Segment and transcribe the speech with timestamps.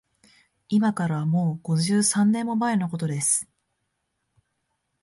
[0.69, 3.47] いまから、もう五十三年も前のことです